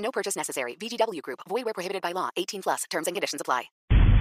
[0.00, 0.76] No purchase necessary.
[0.76, 1.40] VGW Group.
[1.48, 2.30] Void where prohibited by law.
[2.36, 2.84] 18 plus.
[2.90, 3.70] Terms and conditions apply.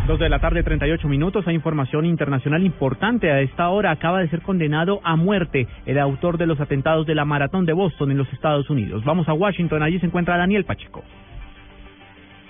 [0.09, 1.45] Dos de la tarde, 38 minutos.
[1.47, 3.29] Hay información internacional importante.
[3.29, 7.13] A esta hora acaba de ser condenado a muerte el autor de los atentados de
[7.13, 9.05] la maratón de Boston en los Estados Unidos.
[9.05, 9.83] Vamos a Washington.
[9.83, 11.03] Allí se encuentra Daniel Pacheco.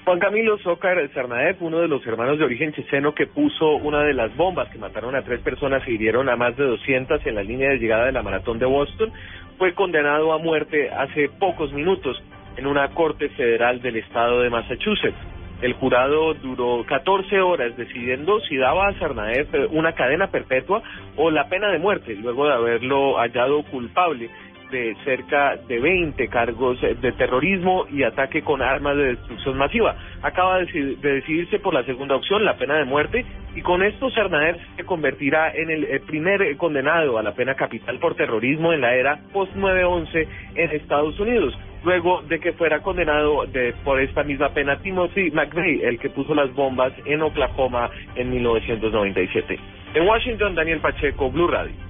[0.06, 4.14] Juan Camilo Zócar Sarnaev, uno de los hermanos de origen checheno que puso una de
[4.14, 7.44] las bombas que mataron a tres personas y hirieron a más de 200 en la
[7.44, 9.12] línea de llegada de la maratón de Boston,
[9.58, 12.23] fue condenado a muerte hace pocos minutos
[12.59, 15.16] en una corte federal del estado de Massachusetts.
[15.62, 20.81] El jurado duró 14 horas decidiendo si daba a Sarnaev una cadena perpetua
[21.16, 24.30] o la pena de muerte, luego de haberlo hallado culpable
[24.72, 29.95] de cerca de 20 cargos de terrorismo y ataque con armas de destrucción masiva.
[30.22, 33.25] Acaba de, decidirse por la segunda opción, la pena de muerte,
[33.56, 38.16] y con esto Cernaer se convertirá en el, primer condenado a la pena capital por
[38.16, 43.99] terrorismo en la era post-9-11 en Estados Unidos luego de que fuera condenado de, por
[43.99, 49.59] esta misma pena Timothy McVeigh, el que puso las bombas en Oklahoma en 1997.
[49.95, 51.89] En Washington, Daniel Pacheco, Blue Radio.